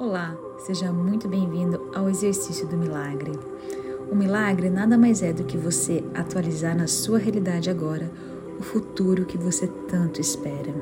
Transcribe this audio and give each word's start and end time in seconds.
Olá, 0.00 0.34
seja 0.56 0.90
muito 0.90 1.28
bem-vindo 1.28 1.90
ao 1.94 2.08
exercício 2.08 2.66
do 2.66 2.74
milagre. 2.74 3.32
O 4.10 4.16
milagre 4.16 4.70
nada 4.70 4.96
mais 4.96 5.22
é 5.22 5.30
do 5.30 5.44
que 5.44 5.58
você 5.58 6.02
atualizar 6.14 6.74
na 6.74 6.86
sua 6.86 7.18
realidade 7.18 7.68
agora 7.68 8.10
o 8.58 8.62
futuro 8.62 9.26
que 9.26 9.36
você 9.36 9.66
tanto 9.66 10.18
espera. 10.18 10.74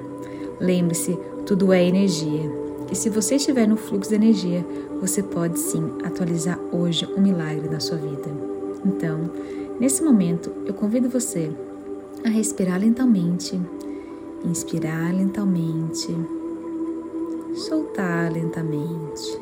Lembre-se, 0.60 1.18
tudo 1.44 1.72
é 1.72 1.84
energia. 1.84 2.48
E 2.92 2.94
se 2.94 3.10
você 3.10 3.34
estiver 3.34 3.66
no 3.66 3.76
fluxo 3.76 4.08
de 4.08 4.14
energia, 4.14 4.64
você 5.00 5.21
pode 5.21 5.59
sim 5.59 5.95
atualizar 6.05 6.57
hoje 6.71 7.05
um 7.16 7.21
milagre 7.21 7.69
na 7.69 7.80
sua 7.80 7.96
vida. 7.96 8.30
Então, 8.87 9.32
nesse 9.80 10.00
momento, 10.00 10.53
eu 10.64 10.75
convido 10.75 11.09
você 11.09 11.50
a 12.25 12.29
respirar 12.29 12.79
lentamente, 12.79 13.61
inspirar 14.45 15.12
lentamente 15.12 16.16
soltar 17.59 18.32
lentamente. 18.32 19.40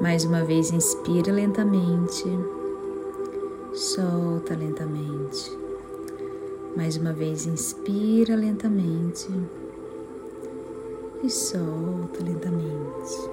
Mais 0.00 0.24
uma 0.24 0.42
vez, 0.42 0.72
inspira 0.72 1.30
lentamente, 1.30 2.24
solta 3.74 4.56
lentamente. 4.56 5.58
Mais 6.74 6.96
uma 6.96 7.12
vez, 7.12 7.46
inspira 7.46 8.34
lentamente 8.34 9.28
e 11.22 11.28
solta 11.28 12.24
lentamente. 12.24 13.30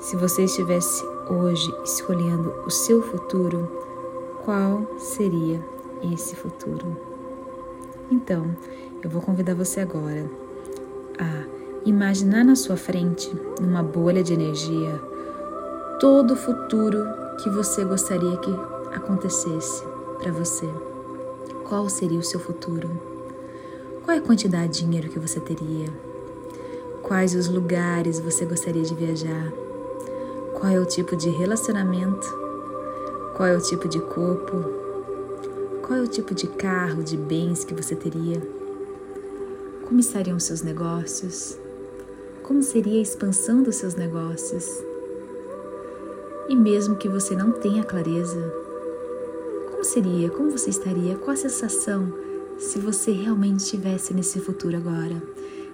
Se 0.00 0.16
você 0.16 0.44
estivesse 0.44 1.02
hoje 1.30 1.74
escolhendo 1.82 2.50
o 2.66 2.70
seu 2.70 3.00
futuro, 3.00 3.66
qual 4.44 4.86
seria 4.98 5.64
esse 6.12 6.36
futuro? 6.36 6.94
Então, 8.10 8.54
eu 9.02 9.08
vou 9.08 9.22
convidar 9.22 9.54
você 9.54 9.80
agora 9.80 10.47
a 11.18 11.44
imaginar 11.84 12.44
na 12.44 12.54
sua 12.54 12.76
frente, 12.76 13.30
numa 13.60 13.82
bolha 13.82 14.22
de 14.22 14.32
energia, 14.32 15.00
todo 15.98 16.32
o 16.32 16.36
futuro 16.36 17.04
que 17.42 17.50
você 17.50 17.84
gostaria 17.84 18.36
que 18.38 18.50
acontecesse 18.94 19.84
para 20.18 20.32
você. 20.32 20.68
Qual 21.68 21.88
seria 21.88 22.18
o 22.18 22.24
seu 22.24 22.40
futuro? 22.40 22.90
Qual 24.04 24.16
é 24.16 24.20
a 24.20 24.22
quantidade 24.22 24.72
de 24.72 24.80
dinheiro 24.80 25.08
que 25.08 25.18
você 25.18 25.38
teria? 25.38 25.88
Quais 27.02 27.34
os 27.34 27.48
lugares 27.48 28.20
você 28.20 28.44
gostaria 28.44 28.82
de 28.82 28.94
viajar? 28.94 29.52
Qual 30.54 30.72
é 30.72 30.78
o 30.78 30.86
tipo 30.86 31.16
de 31.16 31.28
relacionamento? 31.28 32.26
Qual 33.36 33.48
é 33.48 33.56
o 33.56 33.60
tipo 33.60 33.88
de 33.88 34.00
corpo? 34.00 34.64
Qual 35.82 35.98
é 35.98 36.02
o 36.02 36.08
tipo 36.08 36.34
de 36.34 36.46
carro, 36.46 37.02
de 37.02 37.16
bens 37.16 37.64
que 37.64 37.74
você 37.74 37.94
teria? 37.94 38.57
Como 39.88 40.00
estariam 40.00 40.38
seus 40.38 40.60
negócios? 40.60 41.58
Como 42.42 42.62
seria 42.62 42.98
a 42.98 43.02
expansão 43.02 43.62
dos 43.62 43.76
seus 43.76 43.94
negócios? 43.94 44.66
E 46.46 46.54
mesmo 46.54 46.96
que 46.96 47.08
você 47.08 47.34
não 47.34 47.52
tenha 47.52 47.82
clareza, 47.82 48.52
como 49.70 49.82
seria? 49.82 50.28
Como 50.28 50.50
você 50.50 50.68
estaria? 50.68 51.16
Qual 51.16 51.30
a 51.30 51.36
sensação 51.36 52.12
se 52.58 52.78
você 52.78 53.12
realmente 53.12 53.60
estivesse 53.60 54.12
nesse 54.12 54.38
futuro 54.40 54.76
agora, 54.76 55.22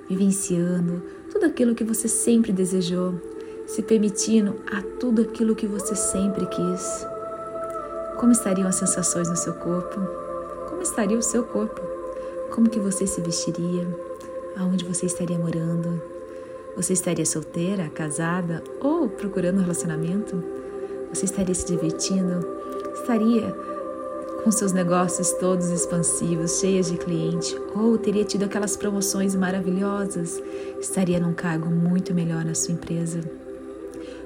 vivenciando 0.08 1.02
tudo 1.32 1.46
aquilo 1.46 1.74
que 1.74 1.82
você 1.82 2.06
sempre 2.06 2.52
desejou, 2.52 3.20
se 3.66 3.82
permitindo 3.82 4.54
a 4.70 4.80
tudo 5.00 5.22
aquilo 5.22 5.56
que 5.56 5.66
você 5.66 5.96
sempre 5.96 6.46
quis? 6.46 7.04
Como 8.16 8.30
estariam 8.30 8.68
as 8.68 8.76
sensações 8.76 9.28
no 9.28 9.36
seu 9.36 9.54
corpo? 9.54 9.98
Como 10.68 10.82
estaria 10.82 11.18
o 11.18 11.22
seu 11.22 11.42
corpo? 11.42 12.03
Como 12.50 12.68
que 12.68 12.78
você 12.78 13.06
se 13.06 13.20
vestiria? 13.20 13.86
Aonde 14.56 14.84
você 14.84 15.06
estaria 15.06 15.38
morando? 15.38 16.00
Você 16.76 16.92
estaria 16.92 17.26
solteira, 17.26 17.88
casada 17.88 18.62
ou 18.80 19.08
procurando 19.08 19.58
um 19.58 19.62
relacionamento? 19.62 20.42
Você 21.12 21.24
estaria 21.24 21.54
se 21.54 21.66
divertindo? 21.66 22.46
Estaria 22.94 23.54
com 24.42 24.50
seus 24.50 24.72
negócios 24.72 25.32
todos 25.32 25.70
expansivos, 25.70 26.60
cheios 26.60 26.90
de 26.90 26.98
cliente, 26.98 27.56
ou 27.74 27.96
teria 27.96 28.24
tido 28.24 28.44
aquelas 28.44 28.76
promoções 28.76 29.34
maravilhosas? 29.34 30.42
Estaria 30.80 31.18
num 31.18 31.32
cargo 31.32 31.70
muito 31.70 32.12
melhor 32.12 32.44
na 32.44 32.54
sua 32.54 32.74
empresa? 32.74 33.20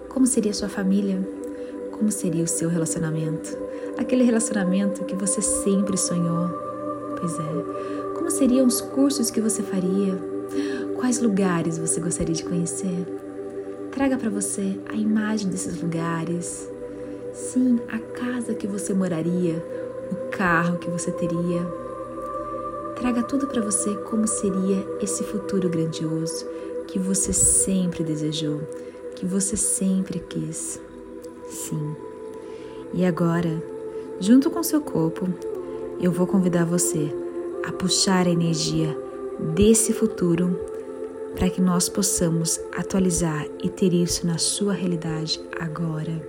Como 0.08 0.26
seria 0.26 0.52
sua 0.52 0.68
família? 0.68 1.18
Como 1.92 2.10
seria 2.10 2.44
o 2.44 2.48
seu 2.48 2.68
relacionamento? 2.68 3.56
Aquele 3.96 4.24
relacionamento 4.24 5.04
que 5.04 5.14
você 5.14 5.40
sempre 5.40 5.96
sonhou? 5.96 6.48
Pois 7.20 7.38
é, 7.38 7.97
como 8.18 8.32
seriam 8.32 8.66
os 8.66 8.80
cursos 8.80 9.30
que 9.30 9.40
você 9.40 9.62
faria? 9.62 10.18
Quais 10.96 11.20
lugares 11.20 11.78
você 11.78 12.00
gostaria 12.00 12.34
de 12.34 12.42
conhecer? 12.42 13.06
Traga 13.92 14.18
para 14.18 14.28
você 14.28 14.76
a 14.88 14.96
imagem 14.96 15.48
desses 15.48 15.80
lugares. 15.80 16.68
Sim, 17.32 17.78
a 17.88 17.98
casa 17.98 18.54
que 18.54 18.66
você 18.66 18.92
moraria, 18.92 19.64
o 20.10 20.30
carro 20.30 20.78
que 20.78 20.90
você 20.90 21.12
teria. 21.12 21.64
Traga 22.96 23.22
tudo 23.22 23.46
para 23.46 23.62
você 23.62 23.94
como 23.94 24.26
seria 24.26 24.84
esse 25.00 25.22
futuro 25.22 25.68
grandioso 25.68 26.44
que 26.88 26.98
você 26.98 27.32
sempre 27.32 28.02
desejou, 28.02 28.60
que 29.14 29.24
você 29.24 29.56
sempre 29.56 30.18
quis. 30.18 30.80
Sim. 31.48 31.94
E 32.92 33.06
agora, 33.06 33.62
junto 34.18 34.50
com 34.50 34.60
seu 34.64 34.80
corpo, 34.80 35.28
eu 36.00 36.10
vou 36.10 36.26
convidar 36.26 36.64
você 36.64 37.14
a 37.64 37.72
puxar 37.72 38.26
a 38.26 38.30
energia 38.30 38.96
desse 39.54 39.92
futuro 39.92 40.58
para 41.34 41.48
que 41.48 41.60
nós 41.60 41.88
possamos 41.88 42.60
atualizar 42.76 43.46
e 43.62 43.68
ter 43.68 43.92
isso 43.92 44.26
na 44.26 44.38
sua 44.38 44.72
realidade 44.72 45.40
agora. 45.58 46.20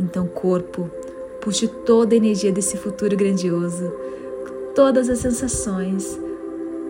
Então, 0.00 0.26
corpo, 0.26 0.90
puxe 1.40 1.68
toda 1.68 2.14
a 2.14 2.16
energia 2.16 2.52
desse 2.52 2.76
futuro 2.76 3.16
grandioso, 3.16 3.92
todas 4.74 5.08
as 5.08 5.18
sensações, 5.18 6.18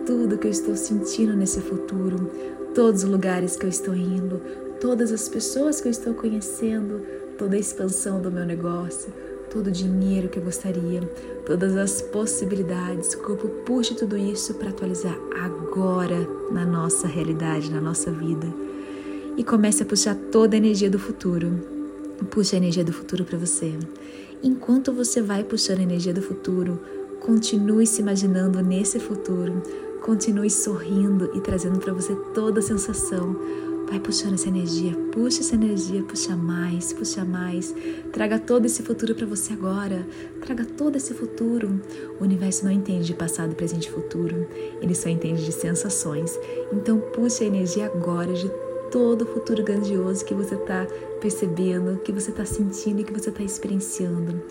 tudo 0.05 0.37
que 0.37 0.47
eu 0.47 0.51
estou 0.51 0.75
sentindo 0.75 1.35
nesse 1.35 1.61
futuro, 1.61 2.31
todos 2.73 3.03
os 3.03 3.09
lugares 3.09 3.55
que 3.55 3.65
eu 3.65 3.69
estou 3.69 3.95
indo, 3.95 4.41
todas 4.79 5.11
as 5.11 5.27
pessoas 5.27 5.81
que 5.81 5.87
eu 5.87 5.91
estou 5.91 6.13
conhecendo, 6.13 7.01
toda 7.37 7.55
a 7.55 7.59
expansão 7.59 8.21
do 8.21 8.31
meu 8.31 8.45
negócio, 8.45 9.11
todo 9.49 9.67
o 9.67 9.71
dinheiro 9.71 10.29
que 10.29 10.39
eu 10.39 10.43
gostaria, 10.43 11.01
todas 11.45 11.75
as 11.75 12.01
possibilidades. 12.01 13.13
O 13.13 13.19
corpo 13.19 13.47
puxa 13.65 13.95
tudo 13.95 14.17
isso 14.17 14.53
para 14.55 14.69
atualizar 14.69 15.17
agora 15.43 16.27
na 16.51 16.65
nossa 16.65 17.07
realidade, 17.07 17.71
na 17.71 17.81
nossa 17.81 18.11
vida. 18.11 18.47
E 19.37 19.43
comece 19.43 19.83
a 19.83 19.85
puxar 19.85 20.15
toda 20.31 20.55
a 20.55 20.57
energia 20.57 20.89
do 20.89 20.99
futuro. 20.99 21.59
Puxa 22.31 22.55
a 22.55 22.57
energia 22.57 22.83
do 22.83 22.93
futuro 22.93 23.23
para 23.23 23.37
você. 23.37 23.73
Enquanto 24.43 24.91
você 24.91 25.21
vai 25.21 25.43
puxando 25.43 25.79
a 25.79 25.83
energia 25.83 26.13
do 26.13 26.21
futuro, 26.21 26.79
continue 27.19 27.87
se 27.87 28.01
imaginando 28.01 28.61
nesse 28.61 28.99
futuro. 28.99 29.61
Continue 30.01 30.49
sorrindo 30.49 31.31
e 31.33 31.41
trazendo 31.41 31.79
para 31.79 31.93
você 31.93 32.15
toda 32.33 32.59
a 32.59 32.63
sensação 32.63 33.35
Vai 33.89 34.01
puxando 34.01 34.33
essa 34.33 34.49
energia, 34.49 34.93
puxa 35.13 35.39
essa 35.39 35.55
energia, 35.55 36.03
puxa 36.03 36.35
mais, 36.35 36.91
puxa 36.91 37.23
mais. 37.23 37.73
Traga 38.11 38.37
todo 38.37 38.65
esse 38.65 38.83
futuro 38.83 39.15
para 39.15 39.25
você 39.25 39.53
agora. 39.53 40.05
Traga 40.41 40.65
todo 40.65 40.97
esse 40.97 41.13
futuro. 41.13 41.81
O 42.19 42.23
universo 42.23 42.65
não 42.65 42.71
entende 42.71 43.05
de 43.05 43.13
passado, 43.13 43.55
presente 43.55 43.87
e 43.87 43.91
futuro. 43.91 44.45
Ele 44.81 44.93
só 44.93 45.07
entende 45.07 45.45
de 45.45 45.53
sensações. 45.53 46.37
Então 46.73 46.99
puxa 46.99 47.45
a 47.45 47.47
energia 47.47 47.85
agora 47.85 48.33
de 48.33 48.51
todo 48.91 49.21
o 49.21 49.25
futuro 49.25 49.63
grandioso 49.63 50.25
que 50.25 50.33
você 50.33 50.55
está 50.55 50.85
percebendo, 51.21 51.97
que 51.99 52.11
você 52.11 52.31
está 52.31 52.43
sentindo 52.43 52.99
e 52.99 53.03
que 53.05 53.13
você 53.13 53.29
está 53.29 53.41
experienciando. 53.41 54.41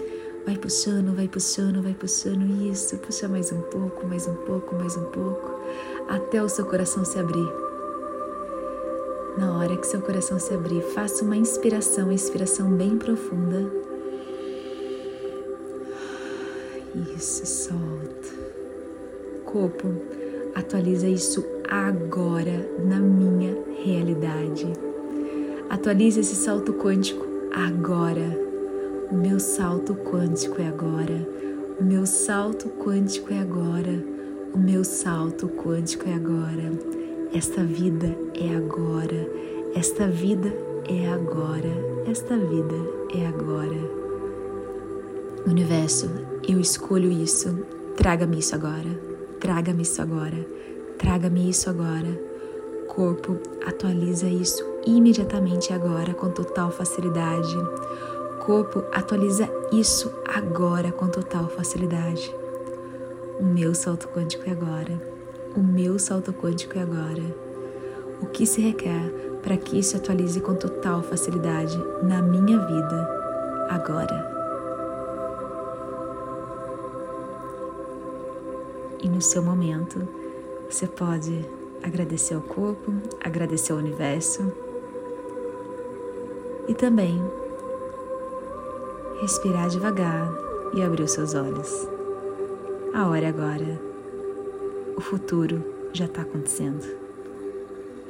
Vai 0.47 0.57
puxando, 0.57 1.15
vai 1.15 1.29
puxando, 1.29 1.83
vai 1.83 1.93
puxando. 1.93 2.71
Isso, 2.71 2.97
puxa 2.99 3.29
mais 3.29 3.53
um 3.53 3.61
pouco, 3.61 4.07
mais 4.07 4.27
um 4.27 4.35
pouco, 4.35 4.75
mais 4.77 4.97
um 4.97 5.05
pouco, 5.05 5.61
até 6.09 6.43
o 6.43 6.49
seu 6.49 6.65
coração 6.65 7.05
se 7.05 7.19
abrir. 7.19 7.66
Na 9.37 9.59
hora 9.59 9.77
que 9.77 9.87
seu 9.87 10.01
coração 10.01 10.39
se 10.39 10.55
abrir, 10.55 10.81
faça 10.95 11.23
uma 11.23 11.37
inspiração, 11.37 12.05
uma 12.05 12.15
inspiração 12.15 12.71
bem 12.71 12.97
profunda. 12.97 13.71
Isso, 17.15 17.45
solta. 17.45 18.29
Corpo, 19.45 19.89
atualiza 20.55 21.07
isso 21.07 21.45
agora 21.69 22.67
na 22.83 22.99
minha 22.99 23.55
realidade. 23.85 24.73
Atualize 25.69 26.21
esse 26.21 26.35
salto 26.35 26.73
quântico 26.73 27.27
agora. 27.53 28.41
O 29.11 29.15
meu 29.15 29.39
salto 29.39 29.95
quântico 29.95 30.63
é 30.63 30.69
agora. 30.69 31.29
O 31.79 31.85
meu 31.85 32.07
salto 32.07 32.71
quântico 32.71 33.35
é 33.35 33.41
agora. 33.41 34.03
O 34.55 34.59
meu 34.59 34.83
salto 34.83 35.47
quântico 35.47 36.09
é 36.09 36.15
agora. 36.15 37.06
Esta 37.35 37.63
vida 37.63 38.17
é 38.35 38.57
agora. 38.57 39.29
Esta 39.75 40.07
vida 40.09 40.53
é 40.89 41.09
agora. 41.09 41.71
Esta 42.09 42.37
vida 42.37 42.75
é 43.15 43.27
agora. 43.27 43.77
Universo, 45.47 46.09
eu 46.49 46.61
escolho 46.61 47.11
isso. 47.11 47.59
Traga-me 47.97 48.39
isso 48.39 48.55
agora. 48.55 48.89
Traga-me 49.41 49.83
isso 49.83 50.01
agora. 50.01 50.47
Traga-me 50.99 51.51
isso 51.51 51.69
agora. 51.69 52.37
corpo 52.89 53.39
atualiza 53.67 54.27
isso 54.27 54.65
imediatamente 54.87 55.73
agora 55.73 56.15
com 56.15 56.31
total 56.31 56.71
facilidade. 56.71 57.55
Corpo 58.47 58.85
atualiza 58.93 59.49
isso 59.73 60.11
agora 60.25 60.93
com 60.93 61.09
total 61.09 61.49
facilidade. 61.49 62.35
O 63.39 63.45
meu 63.45 63.75
salto 63.75 64.09
quântico 64.09 64.49
é 64.49 64.53
agora. 64.53 65.16
O 65.57 65.63
meu 65.63 65.99
salto 65.99 66.35
quântico 66.35 66.79
é 66.79 66.83
agora. 66.83 67.23
O 68.21 68.27
que 68.27 68.45
se 68.45 68.61
requer 68.61 69.11
para 69.43 69.57
que 69.57 69.79
isso 69.79 69.97
atualize 69.97 70.39
com 70.39 70.55
total 70.55 71.03
facilidade 71.03 71.79
na 72.03 72.21
minha 72.21 72.59
vida 72.59 73.67
agora? 73.71 74.37
E 79.03 79.09
no 79.09 79.23
seu 79.23 79.43
momento, 79.43 80.07
você 80.69 80.87
pode 80.87 81.43
agradecer 81.83 82.35
ao 82.35 82.43
corpo, 82.43 82.93
agradecer 83.25 83.73
ao 83.73 83.79
universo 83.79 84.53
e 86.69 86.75
também 86.75 87.19
respirar 89.23 89.71
devagar 89.71 90.31
e 90.75 90.83
abrir 90.83 91.05
os 91.05 91.13
seus 91.13 91.35
olhos. 91.35 91.89
A 92.93 93.07
hora 93.07 93.25
é 93.25 93.29
agora. 93.29 93.86
O 94.97 95.01
futuro 95.03 95.63
já 95.93 96.07
está 96.07 96.23
acontecendo. 96.23 97.06